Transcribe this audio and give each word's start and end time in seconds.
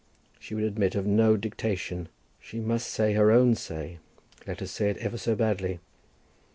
She 0.39 0.55
would 0.55 0.63
admit 0.63 0.95
of 0.95 1.05
no 1.05 1.37
dictation. 1.37 2.09
She 2.39 2.59
must 2.59 2.87
say 2.87 3.13
her 3.13 3.29
own 3.31 3.53
say, 3.53 3.99
let 4.47 4.59
her 4.59 4.65
say 4.65 4.89
it 4.89 4.97
ever 4.97 5.19
so 5.19 5.35
badly. 5.35 5.79